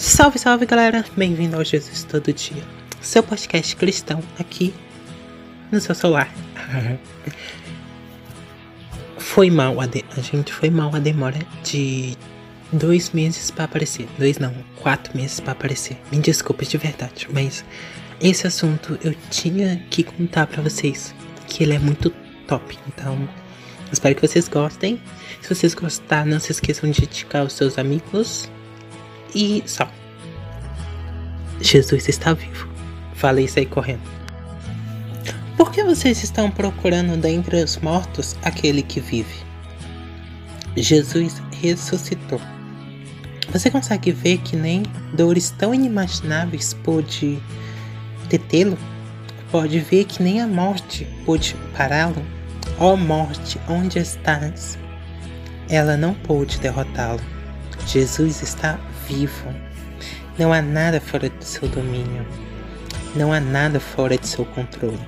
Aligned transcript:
Salve, 0.00 0.38
salve 0.38 0.64
galera! 0.64 1.04
Bem-vindo 1.14 1.56
ao 1.56 1.62
Jesus 1.62 2.04
Todo 2.04 2.32
Dia, 2.32 2.62
seu 3.02 3.22
podcast 3.22 3.76
cristão 3.76 4.22
aqui 4.38 4.72
no 5.70 5.78
seu 5.78 5.94
celular. 5.94 6.32
foi 9.18 9.50
mal 9.50 9.78
a, 9.78 9.84
de... 9.84 10.02
a 10.16 10.20
gente 10.22 10.54
foi 10.54 10.70
mal 10.70 10.96
a 10.96 10.98
demora 10.98 11.38
de 11.62 12.16
dois 12.72 13.10
meses 13.10 13.50
para 13.50 13.64
aparecer. 13.66 14.08
Dois 14.16 14.38
não, 14.38 14.54
quatro 14.80 15.14
meses 15.14 15.38
para 15.38 15.52
aparecer. 15.52 15.98
Me 16.10 16.18
desculpe 16.18 16.64
de 16.64 16.78
verdade, 16.78 17.28
mas 17.30 17.62
esse 18.22 18.46
assunto 18.46 18.98
eu 19.04 19.14
tinha 19.28 19.84
que 19.90 20.02
contar 20.02 20.46
para 20.46 20.62
vocês 20.62 21.14
que 21.46 21.62
ele 21.62 21.74
é 21.74 21.78
muito 21.78 22.08
top. 22.48 22.78
Então, 22.88 23.28
espero 23.92 24.14
que 24.14 24.26
vocês 24.26 24.48
gostem. 24.48 24.98
Se 25.42 25.54
vocês 25.54 25.74
gostaram, 25.74 26.30
não 26.30 26.40
se 26.40 26.52
esqueçam 26.52 26.90
de 26.90 27.04
indicar 27.04 27.44
os 27.44 27.52
seus 27.52 27.76
amigos. 27.76 28.48
E 29.34 29.62
só. 29.66 29.88
Jesus 31.60 32.08
está 32.08 32.32
vivo. 32.32 32.68
Falei 33.14 33.44
isso 33.44 33.58
aí 33.58 33.66
correndo. 33.66 34.02
Por 35.56 35.70
que 35.70 35.84
vocês 35.84 36.22
estão 36.24 36.50
procurando 36.50 37.20
dentre 37.20 37.62
os 37.62 37.76
mortos 37.76 38.36
aquele 38.42 38.82
que 38.82 38.98
vive? 38.98 39.44
Jesus 40.76 41.42
ressuscitou. 41.60 42.40
Você 43.52 43.70
consegue 43.70 44.12
ver 44.12 44.38
que 44.38 44.56
nem 44.56 44.84
dores 45.12 45.50
tão 45.50 45.74
inimagináveis 45.74 46.72
pôde 46.72 47.38
detê-lo? 48.28 48.78
Pode 49.50 49.80
ver 49.80 50.04
que 50.04 50.22
nem 50.22 50.40
a 50.40 50.46
morte 50.46 51.06
pôde 51.26 51.56
pará-lo? 51.76 52.24
Ó 52.78 52.94
oh, 52.94 52.96
morte, 52.96 53.60
onde 53.68 53.98
estás? 53.98 54.78
Ela 55.68 55.96
não 55.96 56.14
pôde 56.14 56.58
derrotá-lo. 56.58 57.20
Jesus 57.86 58.42
está 58.42 58.78
vivo. 59.10 59.52
Não 60.38 60.52
há 60.52 60.62
nada 60.62 61.00
fora 61.00 61.28
do 61.28 61.44
seu 61.44 61.68
domínio. 61.68 62.24
Não 63.14 63.32
há 63.32 63.40
nada 63.40 63.80
fora 63.80 64.16
de 64.16 64.26
seu 64.26 64.44
controle. 64.44 65.00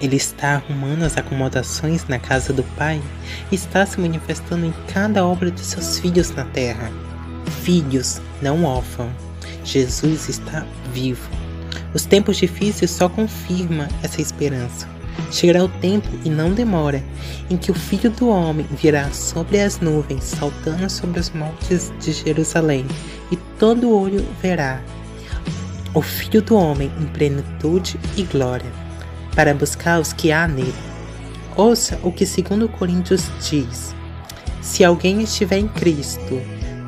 Ele 0.00 0.16
está 0.16 0.54
arrumando 0.54 1.02
as 1.02 1.16
acomodações 1.16 2.06
na 2.06 2.18
casa 2.18 2.52
do 2.52 2.62
Pai 2.76 3.02
e 3.50 3.54
está 3.54 3.84
se 3.84 4.00
manifestando 4.00 4.66
em 4.66 4.74
cada 4.92 5.26
obra 5.26 5.50
de 5.50 5.60
seus 5.60 5.98
filhos 5.98 6.30
na 6.30 6.44
terra. 6.44 6.90
Filhos, 7.62 8.20
não 8.40 8.64
órfãos. 8.64 9.12
Jesus 9.64 10.28
está 10.28 10.64
vivo. 10.92 11.28
Os 11.92 12.04
tempos 12.04 12.36
difíceis 12.36 12.90
só 12.90 13.08
confirmam 13.08 13.88
essa 14.02 14.20
esperança. 14.20 14.88
Chegará 15.30 15.64
o 15.64 15.68
tempo, 15.68 16.08
e 16.24 16.30
não 16.30 16.52
demora, 16.52 17.02
em 17.50 17.56
que 17.56 17.70
o 17.70 17.74
Filho 17.74 18.10
do 18.10 18.28
Homem 18.28 18.66
virá 18.70 19.10
sobre 19.10 19.60
as 19.60 19.80
nuvens, 19.80 20.24
saltando 20.24 20.88
sobre 20.88 21.20
os 21.20 21.30
montes 21.30 21.92
de 22.00 22.12
Jerusalém, 22.12 22.86
e 23.30 23.36
todo 23.58 23.90
olho 23.90 24.24
verá 24.40 24.80
o 25.94 26.02
Filho 26.02 26.42
do 26.42 26.56
Homem 26.56 26.90
em 27.00 27.06
plenitude 27.06 27.98
e 28.16 28.24
glória, 28.24 28.70
para 29.34 29.54
buscar 29.54 30.00
os 30.00 30.12
que 30.12 30.32
há 30.32 30.46
nele. 30.46 30.74
Ouça 31.56 31.98
o 32.02 32.10
que 32.10 32.26
segundo 32.26 32.68
Coríntios 32.68 33.30
diz: 33.48 33.94
Se 34.60 34.84
alguém 34.84 35.22
estiver 35.22 35.58
em 35.58 35.68
Cristo, 35.68 36.40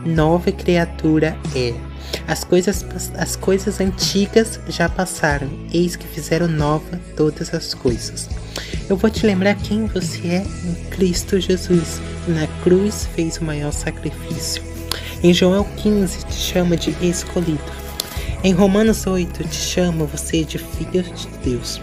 nova 0.04 0.50
criatura 0.50 1.36
é. 1.54 1.74
As 2.26 2.42
coisas, 2.42 2.84
as 3.16 3.36
coisas 3.36 3.80
antigas 3.80 4.58
já 4.68 4.88
passaram, 4.88 5.48
eis 5.72 5.96
que 5.96 6.06
fizeram 6.06 6.48
nova 6.48 7.00
todas 7.16 7.54
as 7.54 7.72
coisas. 7.74 8.28
Eu 8.88 8.96
vou 8.96 9.10
te 9.10 9.26
lembrar 9.26 9.54
quem 9.54 9.86
você 9.86 10.28
é 10.28 10.46
em 10.64 10.74
Cristo 10.90 11.40
Jesus. 11.40 12.00
Na 12.26 12.46
cruz 12.62 13.08
fez 13.14 13.38
o 13.38 13.44
maior 13.44 13.72
sacrifício. 13.72 14.62
Em 15.22 15.32
João 15.32 15.64
15 15.76 16.26
te 16.26 16.34
chama 16.34 16.76
de 16.76 16.90
escolhido. 17.04 17.76
Em 18.44 18.52
Romanos 18.52 19.06
8 19.06 19.44
te 19.44 19.56
chama 19.56 20.04
você 20.04 20.44
de 20.44 20.58
filho 20.58 21.02
de 21.02 21.28
Deus. 21.42 21.80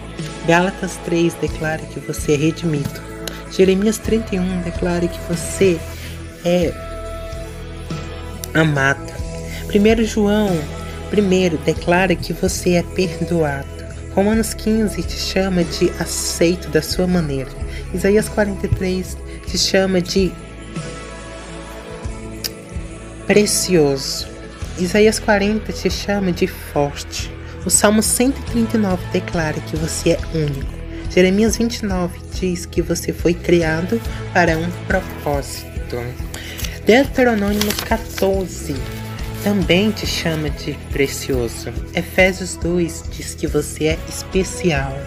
Gálatas 0.47 0.97
3 1.05 1.33
declara 1.35 1.81
que 1.81 1.99
você 1.99 2.33
é 2.33 2.37
redimido. 2.37 3.01
Jeremias 3.51 3.97
31 3.97 4.61
declara 4.61 5.07
que 5.07 5.19
você 5.27 5.79
é 6.45 6.73
amado. 8.53 9.12
1 9.69 10.03
João 10.03 10.49
1 11.11 11.63
declara 11.63 12.15
que 12.15 12.33
você 12.33 12.73
é 12.73 12.83
perdoado. 12.83 13.67
Romanos 14.13 14.53
15 14.53 15.01
te 15.03 15.17
chama 15.17 15.63
de 15.63 15.89
aceito 15.99 16.69
da 16.69 16.81
sua 16.81 17.07
maneira. 17.07 17.49
Isaías 17.93 18.29
43 18.29 19.17
te 19.47 19.57
chama 19.57 20.01
de 20.01 20.31
precioso. 23.25 24.27
Isaías 24.77 25.19
40 25.19 25.71
te 25.71 25.89
chama 25.89 26.31
de 26.31 26.47
forte. 26.47 27.31
O 27.65 27.69
Salmo 27.69 28.03
139 28.03 29.03
declara 29.11 29.59
que 29.61 29.75
você 29.75 30.11
é 30.11 30.19
único. 30.33 30.73
Jeremias 31.09 31.57
29 31.57 32.19
diz 32.39 32.65
que 32.65 32.81
você 32.81 33.13
foi 33.13 33.33
criado 33.33 34.01
para 34.33 34.57
um 34.57 34.69
propósito. 34.87 35.97
Deuteronômio 36.85 37.73
14 37.87 39.02
também 39.43 39.91
te 39.91 40.07
chama 40.07 40.49
de 40.49 40.73
precioso. 40.91 41.71
Efésios 41.93 42.55
2 42.55 43.03
diz 43.11 43.35
que 43.35 43.45
você 43.45 43.87
é 43.87 43.99
especial. 44.07 44.97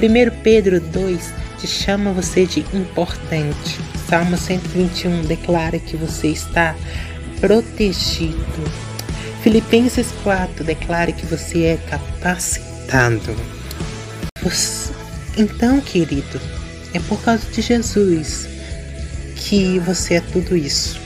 1 0.00 0.42
Pedro 0.42 0.80
2 0.80 1.20
te 1.58 1.66
chama 1.66 2.12
você 2.12 2.46
de 2.46 2.60
importante. 2.72 3.80
Salmo 4.08 4.36
121 4.36 5.24
declara 5.24 5.78
que 5.78 5.96
você 5.96 6.28
está 6.28 6.76
protegido. 7.40 8.38
Filipenses 9.42 10.12
4 10.22 10.62
declara 10.62 11.10
que 11.10 11.26
você 11.26 11.64
é 11.64 11.76
capacitado. 11.88 13.34
Então, 15.36 15.80
querido, 15.80 16.40
é 16.94 17.00
por 17.00 17.20
causa 17.22 17.46
de 17.50 17.60
Jesus 17.60 18.48
que 19.36 19.78
você 19.80 20.14
é 20.14 20.20
tudo 20.20 20.56
isso. 20.56 21.00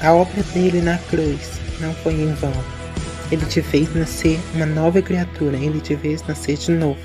A 0.00 0.12
obra 0.12 0.42
dele 0.54 0.80
na 0.80 0.98
cruz 0.98 1.55
não 1.80 1.92
foi 1.94 2.14
em 2.14 2.32
vão. 2.34 2.52
Ele 3.30 3.44
te 3.46 3.60
fez 3.60 3.92
nascer 3.94 4.38
uma 4.54 4.66
nova 4.66 5.02
criatura, 5.02 5.56
ele 5.56 5.80
te 5.80 5.96
fez 5.96 6.22
nascer 6.26 6.56
de 6.56 6.70
novo. 6.70 7.00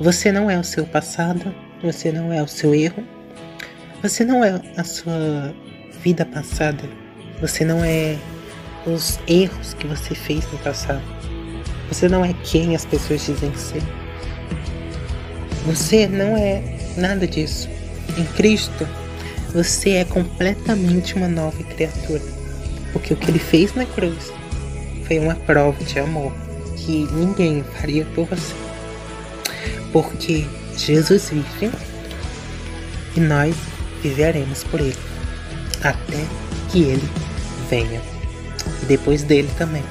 Você 0.00 0.30
não 0.30 0.50
é 0.50 0.58
o 0.58 0.64
seu 0.64 0.84
passado, 0.84 1.54
você 1.82 2.12
não 2.12 2.32
é 2.32 2.42
o 2.42 2.48
seu 2.48 2.74
erro, 2.74 3.02
você 4.02 4.24
não 4.24 4.44
é 4.44 4.60
a 4.76 4.84
sua 4.84 5.54
vida 6.02 6.26
passada, 6.26 6.82
você 7.40 7.64
não 7.64 7.82
é 7.84 8.18
os 8.86 9.18
erros 9.26 9.72
que 9.74 9.86
você 9.86 10.14
fez 10.14 10.44
no 10.52 10.58
passado, 10.58 11.02
você 11.88 12.08
não 12.08 12.24
é 12.24 12.34
quem 12.44 12.74
as 12.74 12.84
pessoas 12.84 13.24
dizem 13.24 13.54
ser. 13.56 13.82
Você 15.64 16.06
não 16.06 16.36
é 16.36 16.62
nada 16.98 17.26
disso. 17.26 17.70
Em 18.18 18.24
Cristo, 18.36 18.86
você 19.54 19.90
é 19.90 20.04
completamente 20.04 21.14
uma 21.14 21.28
nova 21.28 21.62
criatura. 21.62 22.43
Porque 22.94 23.12
o 23.12 23.16
que 23.16 23.30
ele 23.30 23.38
fez 23.38 23.74
na 23.74 23.84
cruz 23.84 24.32
foi 25.06 25.18
uma 25.18 25.34
prova 25.34 25.84
de 25.84 25.98
amor 25.98 26.32
que 26.76 27.06
ninguém 27.12 27.62
faria 27.78 28.06
por 28.14 28.24
você. 28.24 28.54
Porque 29.92 30.46
Jesus 30.78 31.28
vive 31.28 31.70
e 33.16 33.20
nós 33.20 33.54
viveremos 34.02 34.64
por 34.64 34.80
ele 34.80 34.96
até 35.82 36.24
que 36.70 36.82
ele 36.82 37.08
venha. 37.68 38.00
E 38.82 38.86
depois 38.86 39.22
dele 39.22 39.50
também. 39.58 39.84